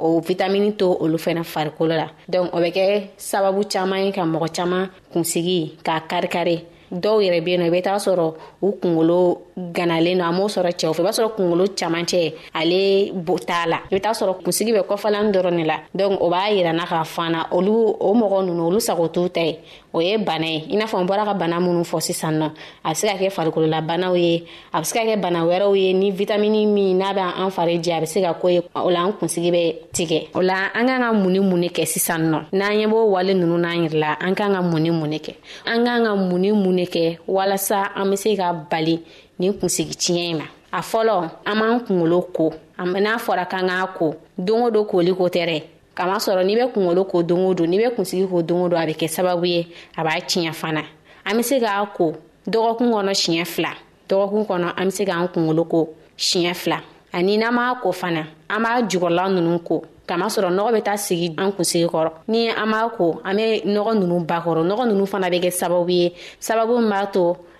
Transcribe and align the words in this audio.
o 0.00 0.20
vitamini 0.20 0.72
to 0.72 0.92
olu 1.00 1.16
fɛnɛ 1.16 1.44
farikolo 1.44 1.94
la 1.96 2.06
donc 2.28 2.48
o 2.54 2.58
bɛ 2.58 2.70
kɛ 2.76 3.02
sababu 3.16 3.62
caaman 3.72 4.04
ye 4.06 4.12
ka 4.12 4.22
mɔgɔ 4.22 4.48
caaman 4.56 4.88
kunsigi 5.12 5.76
k'a 5.84 6.00
karikari 6.08 6.64
dɔw 6.90 7.20
yɛrɛ 7.20 7.40
be 7.44 7.56
nɔ 7.58 7.64
i 7.66 7.70
be 7.70 7.82
t'a 7.82 7.96
sɔrɔ 7.98 8.34
u 8.62 8.72
kungolo 8.80 9.42
ganalen 9.56 10.16
no 10.18 10.24
a 10.24 10.32
m'o 10.32 10.46
sɔrɔ 10.48 10.70
cɛw 10.80 10.92
fɛ 10.96 11.00
i 11.00 11.04
b'a 11.04 11.12
sɔrɔ 11.18 11.34
kungolo 11.36 11.66
camacɛ 11.80 12.32
ale 12.54 13.12
t'a 13.46 13.66
la 13.68 13.78
i 13.86 13.88
be 13.90 14.00
t'a 14.00 14.10
sɔrɔ 14.12 14.42
kunsigi 14.42 14.72
bɛ 14.72 14.82
kɔfalani 14.88 15.30
dɔrɔn 15.32 15.52
ne 15.54 15.64
la 15.64 15.76
donk 15.94 16.20
o 16.20 16.30
b'a 16.30 16.50
yirana 16.56 16.84
k'a 16.86 17.04
fana 17.04 17.46
olu 17.52 17.72
o 18.00 18.14
mɔgɔ 18.14 18.46
nunu 18.46 18.62
olu 18.70 18.80
sago 18.80 19.06
t'u 19.08 19.28
ta 19.28 19.40
ye 19.42 19.58
o 19.92 20.00
ye 20.00 20.16
bana 20.18 20.46
ye 20.46 20.62
i 20.70 20.76
n'a 20.76 20.86
fɔ 20.86 21.02
n 21.02 21.06
bɔra 21.06 21.24
ka 21.24 21.34
bana 21.34 21.58
minnu 21.60 21.82
fɔ 21.84 22.00
sisan 22.00 22.34
nɔ 22.38 22.48
a 22.84 22.90
bɛ 22.92 22.94
se 22.98 23.06
ka 23.08 23.14
kɛ 23.20 23.28
farikololabanaw 23.34 24.14
ye 24.24 24.44
a 24.72 24.78
bɛ 24.80 24.84
se 24.86 24.94
ka 24.96 25.02
kɛ 25.08 25.20
bana 25.20 25.40
wɛrɛw 25.44 25.72
ye 25.76 25.92
ni 25.92 26.10
vitamini 26.10 26.66
min 26.66 26.94
n'a 26.98 27.10
bɛ 27.12 27.24
an 27.38 27.50
fari 27.50 27.76
jɛ 27.80 27.92
a 27.94 28.00
bɛ 28.02 28.06
se 28.06 28.20
ka 28.22 28.34
ko 28.34 28.48
ye 28.48 28.62
o 28.76 28.90
la 28.90 29.04
an 29.04 29.12
kunsigi 29.12 29.50
bɛ 29.50 29.74
tigɛ 29.92 30.28
o 30.34 30.40
la 30.40 30.70
an 30.74 30.86
kan 30.86 30.98
ka 31.00 31.12
mun 31.12 31.32
ni 31.32 31.38
mun 31.40 31.62
kɛ 31.62 31.86
sisan 31.86 32.30
nɔ 32.30 32.42
n'an 32.52 32.72
ɲɛ 32.72 32.86
b'o 32.90 33.10
wale 33.10 33.34
ninnu 33.34 33.58
n'an 33.58 33.86
yɛrɛ 33.88 33.98
la 34.00 34.16
an 34.20 34.34
kan 34.34 34.52
ka 34.54 34.62
mun 34.62 34.80
ni 34.82 34.90
mun 34.90 35.10
kɛ 35.10 35.34
an 35.66 35.84
kan 35.84 36.04
ka 36.04 36.14
mun 36.14 36.38
ni 36.40 36.52
mun 36.52 36.78
kɛ 36.84 37.18
walasa 37.28 37.90
an 37.94 38.06
bɛ 38.10 38.16
se 38.18 38.36
ka 38.36 38.52
bali 38.52 39.00
nin 39.38 39.52
kunsigi 39.54 39.94
tiɲɛ 39.94 40.30
in 40.30 40.38
ma 40.38 40.44
a 40.72 40.80
fɔlɔ 40.82 41.30
an 41.46 41.54
b'an 41.58 41.80
kunkolo 41.86 42.28
ko 42.32 42.52
n'a 42.78 43.16
fɔra 43.18 43.46
k'an 43.50 43.68
k'a 43.68 43.94
ko 43.98 44.14
don 44.38 44.62
o 44.66 44.70
don 44.70 44.84
koli 44.84 45.12
ko 45.14 45.24
tɛ 45.28 45.46
dɛ 45.48 45.62
kamasɔrɔ 45.94 46.42
n'i 46.46 46.54
bɛ 46.58 46.64
kungolo 46.72 47.04
ko 47.04 47.22
don 47.22 47.40
o 47.48 47.54
don 47.54 47.66
n'i 47.70 47.78
bɛ 47.78 47.94
kunsigi 47.96 48.26
ko 48.26 48.42
don 48.42 48.62
o 48.64 48.68
don 48.68 48.80
a 48.82 48.86
bɛ 48.86 48.94
kɛ 48.94 49.08
sababu 49.16 49.46
ye 49.46 49.66
a 49.96 50.02
b'a 50.04 50.20
tiɲɛ 50.28 50.52
fana 50.54 50.82
an 51.24 51.36
bɛ 51.36 51.42
se 51.44 51.58
k'a 51.58 51.86
ko 51.94 52.14
dɔgɔkun 52.46 52.90
kɔnɔ 52.94 53.12
siɲɛ 53.22 53.44
fila 53.46 53.72
dɔgɔkun 54.08 54.46
kɔnɔ 54.46 54.72
an 54.76 54.86
bɛ 54.86 54.90
se 54.92 55.04
k'an 55.04 55.28
kungolo 55.34 55.64
ko 55.68 55.94
siɲɛ 56.18 56.54
fila 56.56 56.78
ani 57.12 57.36
n'an 57.38 57.54
b'a 57.54 57.80
ko 57.82 57.92
fana 57.92 58.26
an 58.50 58.62
b'a 58.62 58.82
jukɔrɔla 58.90 59.24
ninnu 59.34 59.58
ko 59.64 59.82
kamasɔrɔ 60.06 60.50
nɔgɔ 60.56 60.70
bɛ 60.76 60.82
taa 60.84 60.96
sigi 60.96 61.34
an 61.38 61.50
kunsigi 61.52 61.86
kɔrɔ 61.88 62.12
ni 62.28 62.48
an 62.48 62.70
b'a 62.70 62.88
ko 62.96 63.20
an 63.24 63.36
bɛ 63.36 63.64
nɔgɔ 63.64 63.94
ninnu 64.00 64.26
bakɔrɔ 64.26 64.62
nɔgɔ 64.70 64.88
ninnu 64.90 65.06
fana 65.08 65.26
bɛ 65.28 65.40
kɛ 65.42 65.50
sababu 65.60 65.90
ye 65.90 66.14
sababu 66.40 66.78
min 66.80 66.88
b'a 66.90 67.06
to 67.12 67.36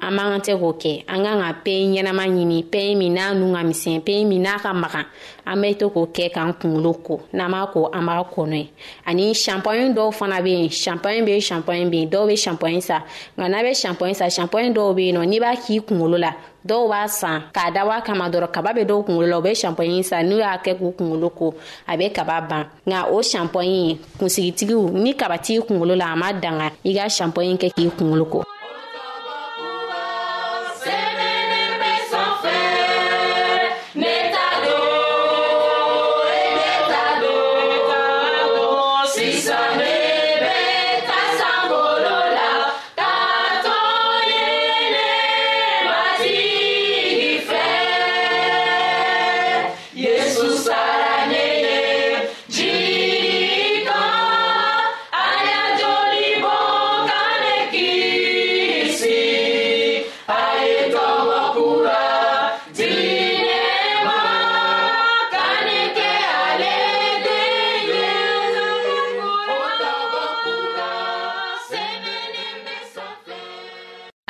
an 0.00 0.14
man 0.14 0.40
tɛ 0.40 0.52
k'o 0.60 0.72
kɛ 0.82 1.04
an 1.08 1.24
kan 1.24 1.40
ka 1.44 1.50
peyi 1.64 1.82
ɲɛnama 1.96 2.24
ɲini 2.34 2.58
peyi 2.72 2.94
min 2.96 3.14
n'a 3.14 3.34
nu 3.34 3.46
ka 3.54 3.62
misɛn 3.68 4.00
peyi 4.06 4.24
min 4.26 4.42
n'a 4.42 4.58
ka 4.62 4.72
magan 4.72 5.04
an 5.46 5.56
bɛ 5.62 5.68
to 5.78 5.86
k'o 5.90 6.04
kɛ 6.16 6.26
k'an 6.34 6.52
kunkolo 6.60 6.92
ko 7.04 7.16
n'an 7.32 7.50
b'a 7.52 7.66
ko 7.72 7.88
an 7.94 8.04
b'a 8.06 8.24
ko 8.34 8.42
n'o 8.46 8.56
ye 8.56 8.68
ani 9.06 9.32
shampoing 9.32 9.94
dɔw 9.94 10.12
fana 10.12 10.40
bɛ 10.40 10.48
yen 10.52 10.68
shampoing 10.68 11.24
bɛ 11.24 11.28
yen 11.30 11.40
shampoing 11.40 11.90
bɛ 11.90 11.96
yen 12.00 12.10
dɔw 12.12 12.26
bɛ 12.28 12.36
shampoing 12.36 12.80
san 12.80 13.00
nka 13.38 13.48
n'a 13.50 13.60
bɛ 13.64 13.72
shampoing 13.82 14.14
san 14.14 14.30
shampoing 14.30 14.74
dɔw 14.74 14.92
bɛ 14.96 15.02
yen 15.06 15.14
nɔ 15.16 15.22
n'i 15.28 15.40
b'a 15.40 15.54
k'i 15.64 15.80
kunkolo 15.80 16.18
la 16.20 16.32
dɔw 16.68 16.82
b'a 16.92 17.08
san 17.08 17.42
k'a 17.54 17.70
dabɔ 17.74 17.90
a 17.90 18.00
kama 18.02 18.28
dɔrɔn 18.30 18.52
kaba 18.52 18.70
bɛ 18.76 18.84
dɔw 18.86 19.02
kunkolo 19.06 19.26
la 19.30 19.38
u 19.38 19.42
bɛ 19.42 19.54
shampoing 19.56 20.02
san 20.04 20.28
n'u 20.28 20.36
y'a 20.38 20.58
kɛ 20.62 20.76
k'u 20.78 20.92
kunkolo 20.96 21.28
ko 21.34 21.54
a 21.88 21.96
bɛ 21.96 22.12
kaba 22.14 22.40
ban 22.48 22.64
nka 22.86 23.10
o 23.12 23.22
shampoing 23.22 23.98
kunsigitigiw 24.18 24.90
ni 24.92 25.14
kaba 25.14 25.38
t'i 25.38 25.58
kunkolo 25.60 25.96
la 25.96 26.12
a 26.12 26.16
ma 26.16 26.32
danga 26.34 26.70
i 26.84 26.92
ka 26.94 27.08
shampoing 27.08 27.56
kɛ 27.56 27.72
k'i 27.74 27.88
kunkolo 27.98 28.24
ko. 28.30 28.44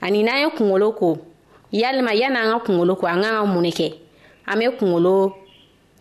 ani 0.00 0.22
n'an 0.24 0.40
ye 0.40 0.48
kungolo 0.56 0.92
ko 0.92 1.18
yalima 1.72 2.12
yan'an 2.14 2.52
ka 2.58 2.64
kungolo 2.66 2.96
ko 2.96 3.06
an 3.06 3.22
ka 3.22 3.30
ka 3.40 3.44
mun 3.44 3.62
ne 3.62 3.70
kɛ 3.70 3.88
an 4.48 4.56
be 4.58 4.66
kungolo 4.78 5.34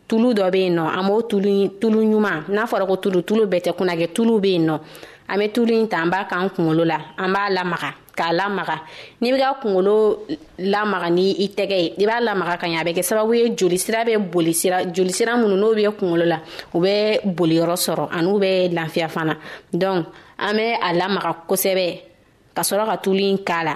tulu 0.08 0.34
dɔ 0.34 0.46
be 0.52 0.56
yen 0.62 0.76
nɔ 0.80 0.82
an 0.88 1.04
b'o 1.08 1.22
tulu 1.30 1.68
tulu 1.80 2.00
ɲuman 2.04 2.44
n'a 2.50 2.64
fɔra 2.66 2.88
ko 2.88 2.96
tulu 2.98 3.22
tulu 3.28 3.44
bɛɛ 3.46 3.62
tɛ 3.70 3.74
kunnagɛ 3.78 4.08
tulu 4.16 4.40
be 4.42 4.52
yen 4.54 4.66
nɔ 4.68 4.76
an 5.30 5.38
be 5.40 5.48
tulu 5.52 5.74
ɲi 5.74 5.90
ta 5.90 5.98
an 6.02 6.08
b'a 6.10 6.26
k'an 6.30 6.50
kungolo 6.50 6.84
la 6.88 6.98
an 7.18 7.28
b'a 7.34 7.50
lamaga 7.56 7.92
k'a 8.18 8.32
lamaga 8.34 8.78
n'i 9.22 9.32
be 9.34 9.38
ka 9.40 9.54
kungolo 9.62 10.26
lamaga 10.60 11.10
ni 11.12 11.32
i 11.44 11.48
tɛgɛ 11.50 11.76
ye 11.78 11.94
i 12.00 12.06
b'a 12.10 12.20
lamaga 12.22 12.58
ka 12.60 12.68
ɲa 12.68 12.80
a 12.80 12.84
bɛ 12.86 12.94
kɛ 12.98 13.02
sababu 13.04 13.34
ye 13.38 13.50
jolisira 13.58 14.06
be 14.06 14.16
boli 14.18 14.54
sira 14.54 14.86
jolisira 14.92 15.36
minnu 15.38 15.58
n'o 15.60 15.76
be 15.76 15.84
kungolo 15.92 16.24
la 16.26 16.38
u 16.74 16.80
be 16.80 17.20
boliyɔrɔ 17.26 17.76
sɔrɔ 17.86 18.08
an'u 18.12 18.40
bɛ 18.40 18.72
lafiya 18.74 19.08
fana 19.10 19.36
donc 19.74 20.08
an 20.40 20.54
be 20.56 20.64
a 20.82 20.90
lamaga 21.00 21.32
kosɛbɛ 21.48 22.02
ka 22.56 22.62
sɔrɔ 22.64 22.86
ka 22.90 22.96
tulu 22.98 23.20
ɲi 23.20 23.44
k'a 23.46 23.64
la 23.64 23.76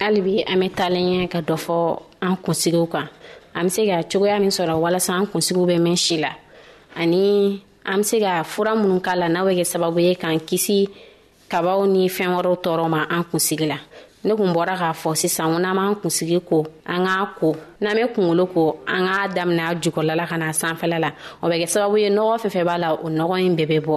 halibi 0.00 0.42
an 0.46 0.60
be 0.60 0.68
talen 0.70 1.20
ɲɛ 1.20 1.28
ka 1.32 1.40
dɔ 1.48 1.56
fɔ 1.64 1.76
an 2.26 2.34
kunsigiw 2.44 2.86
kan 2.92 3.08
an 3.56 3.62
be 3.64 3.68
se 3.74 3.82
ka 3.88 3.96
cogoya 4.10 4.36
min 4.40 4.48
sɔrɔ 4.58 4.74
walasa 4.82 5.12
an 5.16 5.26
kunsigiw 5.32 5.64
bɛ 5.68 5.76
mɛn 5.86 5.96
si 6.04 6.16
la 6.24 6.32
ani 7.00 7.24
an 7.84 7.98
be 8.00 8.04
se 8.04 8.16
ka 8.24 8.32
fura 8.42 8.72
minnu 8.74 9.00
k'a 9.04 9.14
la 9.20 9.28
n'a 9.28 9.40
bɛ 9.46 9.52
kɛ 9.58 9.64
sababu 9.72 9.98
ye 10.06 10.14
k'an 10.14 10.40
kisi 10.48 10.88
kabaw 11.52 11.84
ni 11.92 12.08
fɛɛn 12.08 12.32
wɔrɔw 12.36 12.56
tɔɔrɔ 12.64 12.86
ma 12.90 13.04
an 13.10 13.24
kunsigi 13.24 13.66
la 13.68 13.78
ne 14.28 14.34
kun 14.36 14.50
bɔra 14.54 14.74
k'a 14.80 14.90
fɔ 15.02 15.10
sisan 15.20 15.50
ko 15.52 15.58
n'an 15.58 15.74
m'an 15.76 15.94
kunsigi 16.02 16.38
ko 16.48 16.58
an 16.92 17.00
k'a 17.06 17.20
ko 17.40 17.48
n'an 17.82 17.94
bɛ 17.98 18.04
kunkolo 18.14 18.44
ko 18.54 18.62
an 18.94 19.02
k'a 19.08 19.20
daminɛ 19.36 19.62
a 19.70 19.74
jukɔrɔla 19.82 20.14
la 20.20 20.26
ka 20.30 20.36
na 20.40 20.48
sanfɛla 20.60 20.96
la 21.04 21.10
o 21.42 21.48
bɛ 21.50 21.56
kɛ 21.62 21.66
sababu 21.74 21.96
ye 22.02 22.08
nɔgɔ 22.16 22.34
fɛn 22.42 22.52
fɛn 22.54 22.64
b'a 22.68 22.76
la 22.82 22.88
o 23.04 23.08
nɔgɔ 23.18 23.34
in 23.46 23.56
bɛɛ 23.56 23.66
bɛ 23.72 23.78
bɔ 23.86 23.96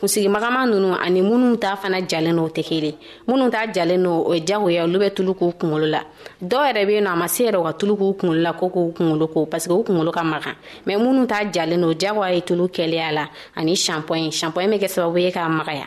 kunsigimagama 0.00 0.66
nunu 0.66 0.94
ani 0.96 1.22
minnu 1.22 1.56
ta 1.56 1.76
fana 1.80 2.00
jalen 2.10 2.36
no 2.36 2.44
tɛ 2.56 2.62
kelen 2.68 2.94
minnu 3.28 3.46
ta 3.52 3.60
jalen 3.74 4.00
no 4.02 4.12
o 4.28 4.32
ye 4.34 4.40
jagoya 4.48 4.82
olu 4.86 4.98
bɛ 5.02 5.08
tulu 5.16 5.32
k'u 5.38 5.46
kunkolo 5.60 5.86
la 5.94 6.00
dɔw 6.50 6.62
yɛrɛ 6.66 6.82
bɛ 6.86 6.90
yen 6.96 7.04
nɔ 7.06 7.10
a 7.10 7.16
ma 7.20 7.26
se 7.28 7.42
yɛrɛ 7.46 7.58
u 7.60 7.64
ka 7.66 7.72
tulu 7.78 7.94
k'u 7.98 8.08
kunkolo 8.18 8.40
la 8.44 8.52
ko 8.52 8.66
k'u 8.74 8.82
kunkolo 8.96 9.24
ko 9.32 9.40
paseke 9.52 9.74
u 9.74 9.82
kunkolo 9.86 10.10
ka 10.14 10.22
magan 10.22 10.54
mɛ 10.86 10.94
minnu 11.00 11.26
ta 11.28 11.38
jalen 11.54 11.80
no 11.80 11.88
jagoya 12.00 12.34
ye 12.34 12.40
tulu 12.42 12.64
kɛlɛya 12.68 13.12
la 13.12 13.24
ani 13.56 13.74
shampoing 13.74 14.30
shampoing 14.30 14.70
bɛ 14.70 14.78
kɛ 14.82 14.88
sababu 14.94 15.18
ye 15.18 15.30
k'a 15.32 15.48
magaya 15.58 15.86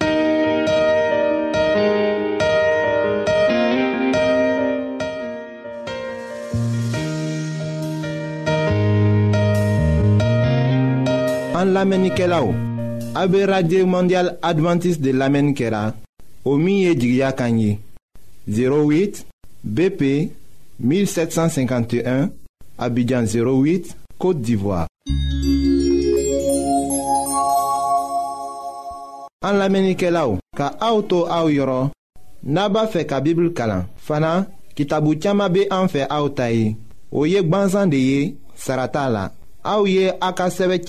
An 11.61 11.73
lamenike 11.77 12.25
la 12.27 12.39
ou, 12.41 12.55
abe 13.13 13.43
Radye 13.45 13.83
Mondial 13.85 14.31
Adventist 14.41 14.97
de 14.99 15.11
lamenike 15.13 15.67
la, 15.69 15.91
o 16.49 16.55
miye 16.57 16.95
di 16.97 17.11
gya 17.19 17.29
kanyi, 17.37 17.75
08 18.49 19.21
BP 19.63 20.31
1751, 20.79 22.31
abidjan 22.81 23.29
08, 23.29 23.91
Kote 24.17 24.41
d'Ivoire. 24.41 24.87
An 29.45 29.59
lamenike 29.61 30.09
la 30.09 30.23
ou, 30.31 30.39
ka 30.57 30.71
aoutou 30.81 31.27
aou 31.29 31.51
yoron, 31.53 31.91
naba 32.41 32.87
fe 32.89 33.03
ka 33.05 33.19
bibl 33.21 33.51
kalan, 33.53 33.85
fana 34.09 34.33
ki 34.73 34.89
tabou 34.89 35.13
tiyama 35.13 35.51
be 35.53 35.67
anfe 35.69 36.07
aoutayi, 36.09 36.73
o 37.13 37.27
yek 37.29 37.45
banzan 37.53 37.93
de 37.93 38.01
ye, 38.01 38.23
sarata 38.57 39.05
la. 39.13 39.27
aw 39.63 39.85
ye 39.85 40.11
a 40.21 40.29
ka 40.33 40.47
sɛbɛ 40.49 40.81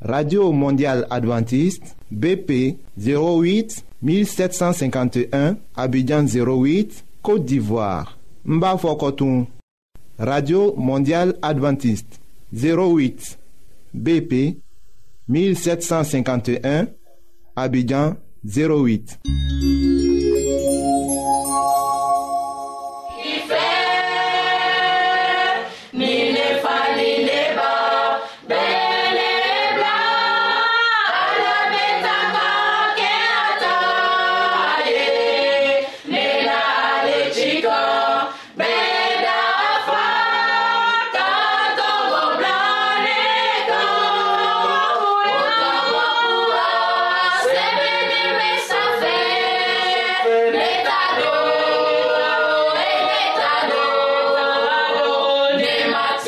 radio 0.00 0.52
mondial 0.52 1.04
adventiste 1.10 1.94
bp 2.10 2.76
08 2.96 3.82
1751 4.00 5.56
abidjan 5.74 6.24
08 6.26 7.04
côte 7.20 7.44
d'ivoire 7.46 8.16
n 8.46 8.62
radio 10.18 10.74
mondial 10.76 11.34
adventiste 11.42 12.20
08 12.52 13.38
bp 13.94 14.54
1751 15.28 16.86
abidjan 17.56 18.14
08 18.46 19.18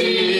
see. 0.01 0.40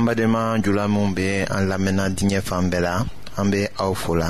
Mbade 0.00 0.26
man 0.26 0.62
jula 0.62 0.88
moun 0.88 1.14
be 1.14 1.40
an 1.50 1.68
la 1.70 1.78
mena 1.78 2.08
dine 2.10 2.40
fan 2.42 2.68
be 2.70 2.80
la 2.80 3.02
An 3.38 3.50
be 3.50 3.64
aw 3.80 3.94
fola 3.94 4.28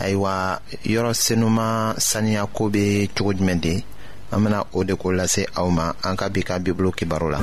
Aywa 0.00 0.60
yoro 0.84 1.12
senouman 1.14 1.94
sani 1.98 2.36
akoube 2.36 3.08
chouj 3.16 3.40
mende 3.42 3.82
An 4.30 4.40
mena 4.42 4.62
ou 4.74 4.84
dekou 4.84 5.10
la 5.12 5.26
se 5.26 5.46
awman 5.58 5.90
An 6.06 6.16
ka 6.16 6.28
bika 6.28 6.58
biblo 6.62 6.92
ki 6.92 7.04
barou 7.06 7.30
la 7.34 7.40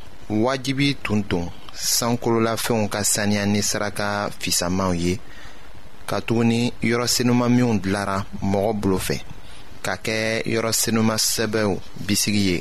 wajibi 0.45 0.95
tun 1.03 1.23
tun 1.27 1.45
sankololafɛnw 1.75 2.87
ka 2.93 2.99
saniya 3.13 3.43
ni 3.45 3.61
saraka 3.61 4.29
fisamanw 4.39 4.93
ye 5.03 5.13
katuguni 6.09 6.71
yɔrɔ 6.89 7.05
senuman 7.13 7.51
minw 7.55 7.73
dilara 7.83 8.17
mɔgɔ 8.51 8.71
bolo 8.79 8.97
fɛ 9.07 9.17
ka 9.85 9.93
kɛ 10.05 10.17
yɔrɔ 10.53 10.71
bisigi 12.05 12.39
ye 12.49 12.57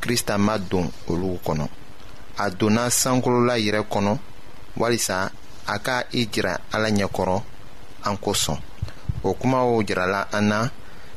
krista 0.00 0.34
ma 0.38 0.56
don 0.58 0.90
olu 1.10 1.38
kɔnɔ 1.44 1.66
a 2.44 2.50
donna 2.50 2.84
sankolola 3.00 3.54
yɛrɛ 3.66 3.82
kɔnɔ 3.92 4.18
walisa 4.78 5.30
a 5.66 5.78
ka 5.78 6.04
i 6.14 6.26
jira 6.32 6.58
ala 6.72 6.88
ɲɛkɔrɔ 6.88 7.42
an 8.04 8.16
kosɔn 8.16 8.56
o 9.22 9.34
kumaw 9.34 9.82
jirala 9.86 10.28
an 10.32 10.48
na 10.48 10.68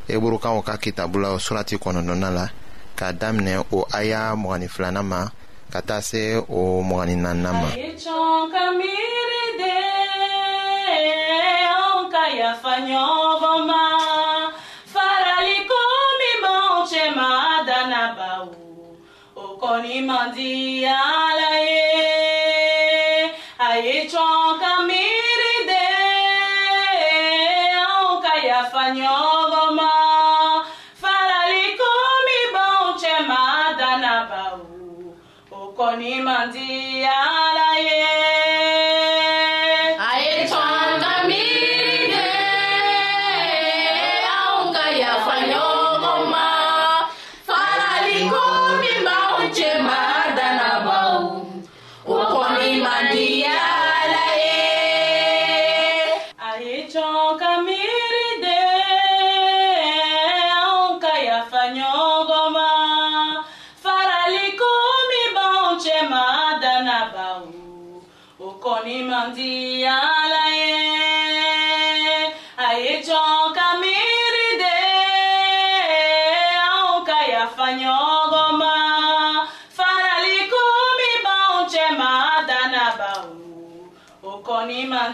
eburukaw 0.10 0.62
ka 0.66 0.76
kitabu 0.78 1.20
la 1.22 1.30
surati 1.40 1.78
kɔnɔnɔna 1.78 2.32
la 2.36 2.50
k'a 2.98 3.14
daminɛ 3.14 3.64
o 3.72 3.86
aya 3.94 4.36
mɔgɔnin 4.36 4.70
filanan 4.70 5.06
ma 5.06 5.30
ka 5.76 5.82
taa 5.92 6.02
se 6.10 6.22
o 6.60 6.62
mɔgɔni 6.88 7.16
naaninan 7.24 7.56
ma. 7.62 7.68
a 7.72 7.76
ye 7.86 7.90
cɔn 8.04 8.44
ka 8.54 8.64
miiri 8.80 9.42
de 9.62 9.76
anw 11.80 12.00
ka 12.14 12.24
yafa 12.40 12.74
ɲɔgɔn 12.88 13.60
ma 13.70 13.82
faraliko 14.94 15.80
min 16.20 16.36
b'anw 16.44 16.78
cɛ 16.92 17.04
ma 17.18 17.30
dannabaw 17.68 18.44
o 19.44 19.44
kɔni 19.62 19.98
man 20.08 20.26
di 20.36 20.52
ala 20.96 21.52
ye 21.68 21.84
a 23.68 23.70
ye 23.86 23.96
cɔn 24.12 24.44
ka 24.62 24.72
miiri 24.88 25.56
de 25.70 25.84
anw 27.88 28.12
ka 28.24 28.34
yafa 28.48 28.82
ɲɔgɔn 28.96 29.22
ma. 29.25 29.25
ayiwa 84.76 85.12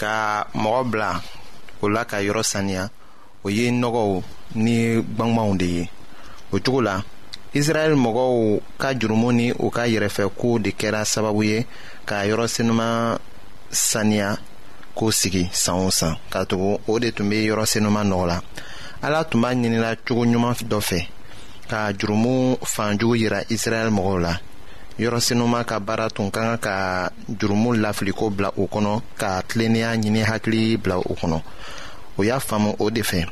ka 0.00 0.14
mɔgɔ 0.62 0.80
bila 0.90 1.10
o 1.82 1.84
la 1.94 2.02
ka 2.10 2.16
yɔrɔ 2.26 2.44
saniya 2.50 2.84
o 3.44 3.46
ye 3.56 3.66
nɔgɔw 3.80 4.08
ni 4.64 4.76
gbangbanw 5.14 5.52
de 5.60 5.66
ye. 5.76 5.84
o 6.52 6.60
cogo 6.60 6.80
la 6.82 7.02
israɛl 7.54 7.94
mɔgɔw 7.96 8.60
ka 8.80 8.88
jurumu 9.00 9.28
ni 9.32 9.46
u 9.52 9.66
ka 9.76 9.82
yɛrɛfɛkow 9.92 10.54
de 10.64 10.70
kɛra 10.80 11.00
sababu 11.04 11.42
ye 11.44 11.66
k'a 12.06 12.26
yɔrɔ 12.28 12.46
senuman 12.48 13.18
saniya 13.70 14.38
k'o 14.96 15.10
sigi 15.12 15.48
san 15.52 15.74
o 15.86 15.90
san 15.90 16.16
ka 16.30 16.44
tugu 16.44 16.78
o 16.86 16.98
de 16.98 17.10
tun 17.12 17.28
be 17.28 17.46
yɔrɔ 17.48 17.64
senuman 17.66 18.04
nɔgɔ 18.08 18.26
la 18.28 18.40
ala 19.02 19.24
tun 19.24 19.40
b'a 19.42 19.50
ɲinila 19.54 19.96
cogo 20.06 20.24
ɲuman 20.26 20.54
dɔ 20.70 20.80
fɛ 20.80 21.06
ka 21.68 21.90
jurumu 21.98 22.56
fanjugu 22.64 23.16
yira 23.20 23.44
israɛl 23.50 23.90
mɔgɔw 23.90 24.20
la 24.20 24.36
yɔrɔ 24.98 25.20
senuman 25.20 25.64
ka 25.64 25.78
baara 25.80 26.10
tun 26.10 26.30
ka 26.30 26.40
kan 26.58 26.58
ka 26.58 27.10
jurumu 27.30 27.72
lafiliko 27.76 28.28
bila 28.36 28.48
o 28.58 28.66
kɔnɔ 28.66 29.00
ka 29.18 29.42
tilennenya 29.48 29.92
ɲini 29.96 30.22
hakili 30.24 30.76
bila 30.82 30.98
o 30.98 31.14
kɔnɔ 31.14 31.42
o 32.18 32.22
y'a 32.24 32.38
faamu 32.40 32.76
o 32.80 32.90
de 32.90 33.00
fɛ 33.02 33.26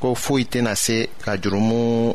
ko 0.00 0.14
foyi 0.14 0.44
tɛna 0.44 0.74
se 0.76 1.08
ka 1.24 1.36
jurumu 1.38 2.14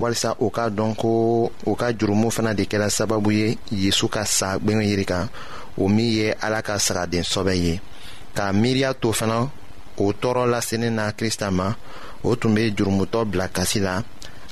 walisa 0.00 0.34
u 0.38 0.48
k'a 0.54 0.68
dɔn 0.70 0.94
ko 0.96 1.08
u 1.66 1.72
ka 1.80 1.88
jurumu 1.98 2.28
fana 2.34 2.52
de 2.58 2.62
kɛra 2.70 2.88
sababu 2.96 3.30
ye 3.38 3.46
yezu 3.82 4.06
ka 4.14 4.22
sa 4.36 4.48
gwɛngɛ 4.62 4.82
yiri 4.90 5.04
kan 5.10 5.26
o 5.76 5.88
min 5.94 6.08
ye 6.16 6.28
ala 6.44 6.58
ka 6.66 6.74
sagaden 6.86 7.22
sɔbɛ 7.32 7.54
ye 7.64 7.74
k'a 8.36 8.46
miiriya 8.60 8.90
to 9.00 9.08
fana 9.18 9.38
o 10.02 10.12
tɔɔrɔ 10.22 10.44
lasenin 10.52 10.94
na 10.98 11.12
krista 11.18 11.48
ma 11.50 11.68
o 12.28 12.34
tun 12.36 12.54
be 12.54 12.70
jurumutɔ 12.76 13.20
bila 13.30 13.48
kasi 13.48 13.80
la 13.80 14.02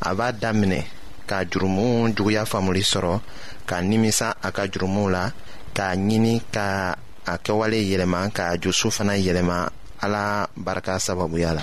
a 0.03 0.11
b'a 0.15 0.33
daminɛ 0.33 0.83
ka 1.29 1.45
jurumu 1.51 2.09
juguya 2.15 2.43
faamuli 2.45 2.81
sɔrɔ 2.93 3.21
ka 3.67 3.77
nimisa 3.83 4.35
a 4.43 4.51
ka 4.53 4.63
jurumuw 4.67 5.09
la 5.13 5.25
k'a 5.75 5.95
ɲini 6.07 6.41
ka 6.55 6.95
a 7.27 7.35
kɛwale 7.39 7.79
yɛlɛma 7.91 8.33
ka 8.33 8.57
jusu 8.59 8.91
fana 8.91 9.15
yɛlɛma 9.17 9.69
ala 10.03 10.47
barika 10.57 10.99
sababuya 10.99 11.55
la 11.55 11.63